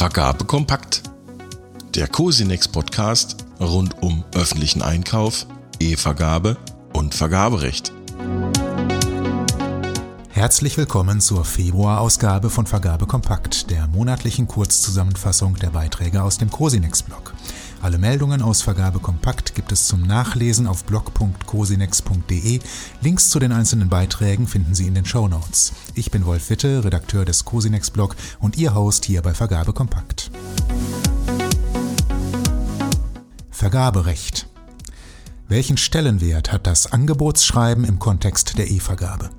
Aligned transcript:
Vergabe 0.00 0.46
kompakt. 0.46 1.02
Der 1.94 2.08
Cosinex 2.08 2.68
Podcast 2.68 3.44
rund 3.60 4.02
um 4.02 4.24
öffentlichen 4.34 4.80
Einkauf, 4.80 5.46
E-Vergabe 5.78 6.56
und 6.94 7.14
Vergaberecht. 7.14 7.92
Herzlich 10.30 10.78
willkommen 10.78 11.20
zur 11.20 11.44
Februarausgabe 11.44 12.48
von 12.48 12.64
Vergabe 12.64 13.06
Kompakt, 13.06 13.68
der 13.68 13.88
monatlichen 13.88 14.48
Kurzzusammenfassung 14.48 15.56
der 15.56 15.68
Beiträge 15.68 16.22
aus 16.22 16.38
dem 16.38 16.50
Cosinex-Blog. 16.50 17.34
Alle 17.82 17.96
Meldungen 17.96 18.42
aus 18.42 18.60
Vergabe 18.60 18.98
Kompakt 18.98 19.54
gibt 19.54 19.72
es 19.72 19.86
zum 19.86 20.02
Nachlesen 20.02 20.66
auf 20.66 20.84
blog.cosinex.de. 20.84 22.60
Links 23.00 23.30
zu 23.30 23.38
den 23.38 23.52
einzelnen 23.52 23.88
Beiträgen 23.88 24.46
finden 24.46 24.74
Sie 24.74 24.86
in 24.86 24.94
den 24.94 25.06
Show 25.06 25.28
Notes. 25.28 25.72
Ich 25.94 26.10
bin 26.10 26.26
Wolf 26.26 26.50
Witte, 26.50 26.84
Redakteur 26.84 27.24
des 27.24 27.46
Cosinex-Blog 27.46 28.16
und 28.38 28.58
Ihr 28.58 28.74
Host 28.74 29.06
hier 29.06 29.22
bei 29.22 29.32
Vergabe 29.32 29.72
Kompakt. 29.72 30.30
Vergaberecht. 33.50 34.46
Welchen 35.48 35.78
Stellenwert 35.78 36.52
hat 36.52 36.66
das 36.66 36.92
Angebotsschreiben 36.92 37.84
im 37.84 37.98
Kontext 37.98 38.58
der 38.58 38.70
E-Vergabe? 38.70 39.30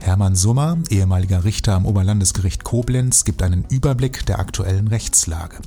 Hermann 0.00 0.34
Summer, 0.34 0.78
ehemaliger 0.90 1.44
Richter 1.44 1.74
am 1.74 1.86
Oberlandesgericht 1.86 2.64
Koblenz, 2.64 3.24
gibt 3.24 3.42
einen 3.42 3.64
Überblick 3.70 4.26
der 4.26 4.40
aktuellen 4.40 4.88
Rechtslage. 4.88 5.58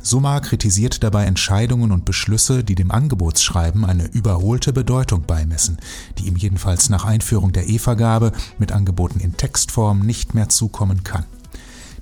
Summa 0.00 0.40
kritisiert 0.40 1.02
dabei 1.02 1.24
Entscheidungen 1.24 1.92
und 1.92 2.04
Beschlüsse, 2.04 2.64
die 2.64 2.74
dem 2.74 2.90
Angebotsschreiben 2.90 3.84
eine 3.84 4.06
überholte 4.06 4.72
Bedeutung 4.72 5.24
beimessen, 5.26 5.78
die 6.18 6.26
ihm 6.26 6.36
jedenfalls 6.36 6.88
nach 6.88 7.04
Einführung 7.04 7.52
der 7.52 7.68
E-Vergabe 7.68 8.32
mit 8.58 8.72
Angeboten 8.72 9.20
in 9.20 9.36
Textform 9.36 10.00
nicht 10.00 10.34
mehr 10.34 10.48
zukommen 10.48 11.04
kann. 11.04 11.24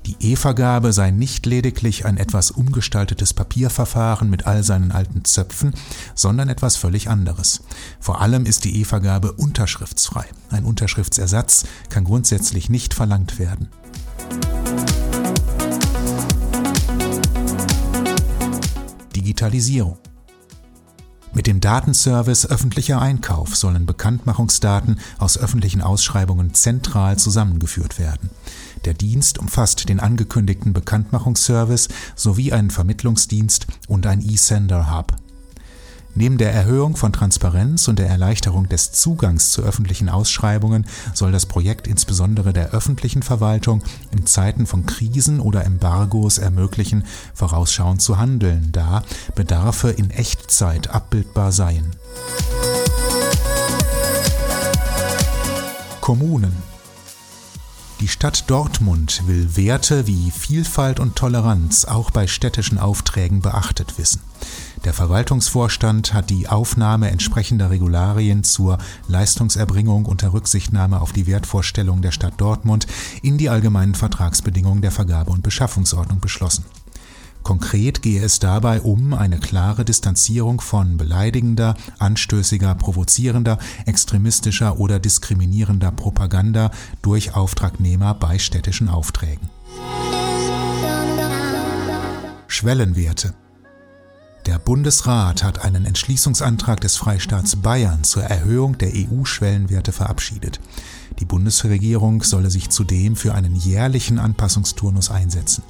Die 0.07 0.17
E-Vergabe 0.21 0.93
sei 0.93 1.11
nicht 1.11 1.47
lediglich 1.47 2.07
ein 2.07 2.17
etwas 2.17 2.53
umgestaltetes 2.53 3.35
Papierverfahren 3.35 4.31
mit 4.31 4.47
all 4.47 4.63
seinen 4.63 4.93
alten 4.93 5.25
Zöpfen, 5.25 5.75
sondern 6.15 6.49
etwas 6.49 6.77
völlig 6.77 7.09
anderes. 7.11 7.63
Vor 7.99 8.21
allem 8.21 8.47
ist 8.47 8.65
die 8.65 8.81
E-Vergabe 8.81 9.33
unterschriftsfrei. 9.33 10.27
Ein 10.51 10.65
Unterschriftsersatz 10.65 11.65
kann 11.89 12.05
grundsätzlich 12.05 12.69
nicht 12.69 12.95
verlangt 12.95 13.41
werden. 13.41 13.69
Digitalisierung. 19.37 19.99
Mit 21.35 21.47
dem 21.47 21.61
Datenservice 21.61 22.47
öffentlicher 22.47 23.03
Einkauf 23.03 23.55
sollen 23.55 23.85
Bekanntmachungsdaten 23.85 24.99
aus 25.19 25.37
öffentlichen 25.37 25.83
Ausschreibungen 25.83 26.55
zentral 26.55 27.19
zusammengeführt 27.19 27.99
werden. 27.99 28.31
Der 28.87 28.95
Dienst 28.95 29.37
umfasst 29.37 29.91
den 29.91 30.01
angekündigten 30.01 30.73
Bekanntmachungsservice 30.73 31.89
sowie 32.15 32.53
einen 32.53 32.71
Vermittlungsdienst 32.71 33.67
und 33.89 34.07
ein 34.07 34.23
E-Sender-Hub. 34.27 35.15
Neben 36.19 36.39
der 36.39 36.51
Erhöhung 36.51 36.97
von 36.97 37.13
Transparenz 37.13 37.89
und 37.89 37.99
der 37.99 38.09
Erleichterung 38.09 38.71
des 38.71 38.91
Zugangs 38.91 39.51
zu 39.51 39.63
öffentlichen 39.63 40.09
Ausschreibungen 40.09 40.87
soll 41.13 41.31
das 41.31 41.45
Projekt 41.45 41.87
insbesondere 41.87 42.55
der 42.55 42.71
öffentlichen 42.71 43.23
Verwaltung 43.23 43.83
in 44.13 44.25
Zeiten 44.25 44.67
von 44.67 44.87
Krisen 44.87 45.41
oder 45.41 45.67
Embargos 45.67 46.39
ermöglichen, 46.39 47.05
vorausschauend 47.35 48.01
zu 48.01 48.17
handeln, 48.17 48.71
da 48.73 49.03
Bedarfe 49.35 49.91
in 49.91 50.11
Echtzeit 50.11 50.89
abbildbar 50.89 51.53
seien. 51.53 51.85
Kommunen 56.01 56.76
die 58.01 58.09
Stadt 58.09 58.51
Dortmund 58.51 59.23
will 59.27 59.57
Werte 59.57 60.07
wie 60.07 60.31
Vielfalt 60.31 61.01
und 61.01 61.17
Toleranz 61.17 61.87
auch 61.87 62.11
bei 62.11 62.27
städtischen 62.27 62.79
Aufträgen 62.79 63.41
beachtet 63.41 63.99
wissen. 63.99 64.21
Der 64.85 64.93
Verwaltungsvorstand 64.93 66.13
hat 66.13 66.29
die 66.29 66.49
Aufnahme 66.49 67.11
entsprechender 67.11 67.71
Regularien 67.71 68.45
zur 68.45 68.79
Leistungserbringung 69.09 70.05
unter 70.05 70.35
Rücksichtnahme 70.35 71.01
auf 71.01 71.13
die 71.13 71.27
Wertvorstellungen 71.27 72.03
der 72.03 72.13
Stadt 72.13 72.35
Dortmund 72.37 72.87
in 73.23 73.39
die 73.39 73.49
allgemeinen 73.49 73.95
Vertragsbedingungen 73.95 74.83
der 74.83 74.93
Vergabe- 74.93 75.31
und 75.31 75.43
Beschaffungsordnung 75.43 76.21
beschlossen. 76.21 76.67
Konkret 77.47 78.03
gehe 78.03 78.25
es 78.25 78.41
dabei 78.41 78.81
um 78.81 79.15
eine 79.15 79.39
klare 79.39 79.85
Distanzierung 79.85 80.61
von 80.61 80.97
beleidigender, 80.97 81.77
anstößiger, 82.01 82.75
provozierender, 82.75 83.59
extremistischer 83.85 84.81
oder 84.81 84.99
diskriminierender 84.99 85.93
Propaganda 85.93 86.73
durch 87.03 87.37
Auftragnehmer 87.37 88.15
bei 88.15 88.41
städtischen 88.41 88.89
Aufträgen. 88.89 89.49
Schwellenwerte 92.49 93.33
der 94.47 94.59
Bundesrat 94.61 95.43
hat 95.43 95.65
einen 95.65 95.87
Entschließungsantrag 95.87 96.81
des 96.81 96.97
Freistaats 96.97 97.57
Bayern 97.57 98.03
zur 98.05 98.23
Erhöhung 98.25 98.79
der 98.79 98.91
EU-Schwellenwerte 98.93 99.91
verabschiedet. 99.93 100.61
Die 101.19 101.25
Bundesregierung 101.25 102.23
solle 102.23 102.51
sich 102.51 102.71
zudem 102.71 103.17
für 103.17 103.35
einen 103.35 103.57
jährlichen 103.57 104.21
Anpassungsturnus 104.21 105.11
einsetzen. 105.11 105.65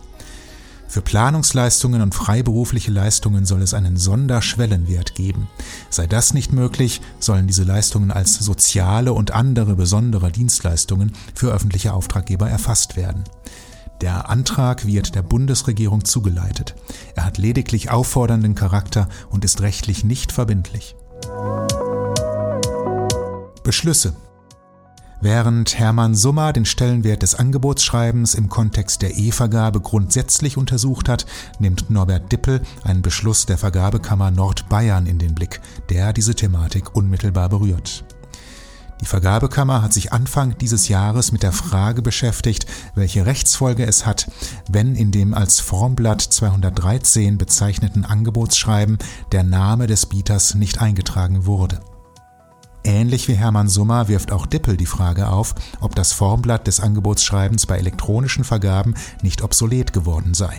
Für 0.88 1.02
Planungsleistungen 1.02 2.00
und 2.00 2.14
freiberufliche 2.14 2.90
Leistungen 2.90 3.44
soll 3.44 3.62
es 3.62 3.74
einen 3.74 3.96
Sonderschwellenwert 3.96 5.14
geben. 5.14 5.48
Sei 5.90 6.06
das 6.06 6.32
nicht 6.32 6.52
möglich, 6.52 7.00
sollen 7.18 7.46
diese 7.46 7.64
Leistungen 7.64 8.10
als 8.10 8.38
soziale 8.38 9.12
und 9.12 9.32
andere 9.32 9.74
besondere 9.74 10.30
Dienstleistungen 10.30 11.12
für 11.34 11.52
öffentliche 11.52 11.92
Auftraggeber 11.92 12.48
erfasst 12.48 12.96
werden. 12.96 13.24
Der 14.00 14.28
Antrag 14.28 14.86
wird 14.86 15.14
der 15.14 15.22
Bundesregierung 15.22 16.04
zugeleitet. 16.04 16.74
Er 17.14 17.24
hat 17.24 17.38
lediglich 17.38 17.90
auffordernden 17.90 18.54
Charakter 18.54 19.08
und 19.30 19.44
ist 19.44 19.62
rechtlich 19.62 20.04
nicht 20.04 20.32
verbindlich. 20.32 20.96
Beschlüsse 23.62 24.14
Während 25.20 25.78
Hermann 25.78 26.14
Summer 26.14 26.52
den 26.52 26.66
Stellenwert 26.66 27.22
des 27.22 27.34
Angebotsschreibens 27.34 28.34
im 28.34 28.50
Kontext 28.50 29.00
der 29.00 29.16
E-Vergabe 29.16 29.80
grundsätzlich 29.80 30.58
untersucht 30.58 31.08
hat, 31.08 31.24
nimmt 31.58 31.88
Norbert 31.88 32.30
Dippel 32.30 32.60
einen 32.84 33.00
Beschluss 33.00 33.46
der 33.46 33.56
Vergabekammer 33.56 34.30
Nordbayern 34.30 35.06
in 35.06 35.18
den 35.18 35.34
Blick, 35.34 35.60
der 35.88 36.12
diese 36.12 36.34
Thematik 36.34 36.94
unmittelbar 36.94 37.48
berührt. 37.48 38.04
Die 39.00 39.06
Vergabekammer 39.06 39.82
hat 39.82 39.92
sich 39.92 40.12
Anfang 40.12 40.56
dieses 40.58 40.88
Jahres 40.88 41.32
mit 41.32 41.42
der 41.42 41.52
Frage 41.52 42.02
beschäftigt, 42.02 42.66
welche 42.94 43.26
Rechtsfolge 43.26 43.86
es 43.86 44.06
hat, 44.06 44.30
wenn 44.70 44.94
in 44.96 45.12
dem 45.12 45.34
als 45.34 45.60
Formblatt 45.60 46.22
213 46.22 47.36
bezeichneten 47.36 48.04
Angebotsschreiben 48.04 48.98
der 49.32 49.44
Name 49.44 49.86
des 49.86 50.06
Bieters 50.06 50.54
nicht 50.54 50.80
eingetragen 50.80 51.46
wurde. 51.46 51.80
Ähnlich 52.86 53.26
wie 53.26 53.34
Hermann 53.34 53.68
Summer 53.68 54.06
wirft 54.06 54.30
auch 54.30 54.46
Dippel 54.46 54.76
die 54.76 54.86
Frage 54.86 55.28
auf, 55.28 55.56
ob 55.80 55.96
das 55.96 56.12
Formblatt 56.12 56.68
des 56.68 56.78
Angebotsschreibens 56.78 57.66
bei 57.66 57.78
elektronischen 57.78 58.44
Vergaben 58.44 58.94
nicht 59.22 59.42
obsolet 59.42 59.92
geworden 59.92 60.34
sei. 60.34 60.56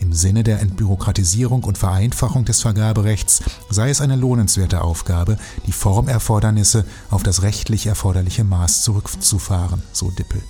Im 0.00 0.12
Sinne 0.12 0.42
der 0.42 0.58
Entbürokratisierung 0.58 1.62
und 1.62 1.78
Vereinfachung 1.78 2.44
des 2.44 2.60
Vergaberechts 2.60 3.40
sei 3.70 3.90
es 3.90 4.00
eine 4.00 4.16
lohnenswerte 4.16 4.80
Aufgabe, 4.80 5.38
die 5.68 5.72
Formerfordernisse 5.72 6.84
auf 7.08 7.22
das 7.22 7.42
rechtlich 7.42 7.86
erforderliche 7.86 8.42
Maß 8.42 8.82
zurückzufahren, 8.82 9.84
so 9.92 10.10
Dippel. 10.10 10.42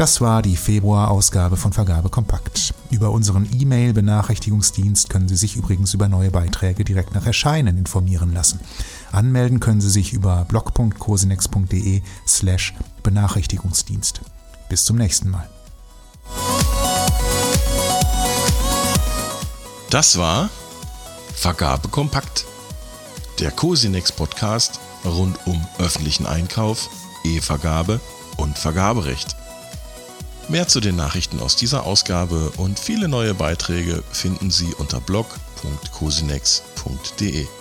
Das 0.00 0.22
war 0.22 0.40
die 0.40 0.56
Februarausgabe 0.56 1.58
von 1.58 1.74
Vergabe 1.74 2.08
Kompakt. 2.08 2.72
Über 2.90 3.10
unseren 3.10 3.46
E-Mail-Benachrichtigungsdienst 3.52 5.10
können 5.10 5.28
Sie 5.28 5.36
sich 5.36 5.56
übrigens 5.56 5.92
über 5.92 6.08
neue 6.08 6.30
Beiträge 6.30 6.84
direkt 6.84 7.14
nach 7.14 7.26
Erscheinen 7.26 7.76
informieren 7.76 8.32
lassen. 8.32 8.60
Anmelden 9.12 9.60
können 9.60 9.82
Sie 9.82 9.90
sich 9.90 10.14
über 10.14 10.46
blog.cosinex.de 10.46 12.00
slash 12.26 12.72
Benachrichtigungsdienst. 13.02 14.22
Bis 14.70 14.86
zum 14.86 14.96
nächsten 14.96 15.28
Mal. 15.28 15.46
Das 19.90 20.16
war 20.16 20.48
Vergabe 21.34 21.88
Kompakt, 21.88 22.46
der 23.38 23.50
Cosinex 23.50 24.12
Podcast 24.12 24.80
rund 25.04 25.46
um 25.46 25.62
öffentlichen 25.78 26.24
Einkauf, 26.24 26.88
E-Vergabe 27.22 28.00
und 28.38 28.58
Vergaberecht. 28.58 29.36
Mehr 30.50 30.66
zu 30.66 30.80
den 30.80 30.96
Nachrichten 30.96 31.38
aus 31.38 31.54
dieser 31.54 31.84
Ausgabe 31.84 32.50
und 32.56 32.80
viele 32.80 33.06
neue 33.06 33.34
Beiträge 33.34 34.02
finden 34.10 34.50
Sie 34.50 34.74
unter 34.74 35.00
blog.cosinex.de. 35.00 37.59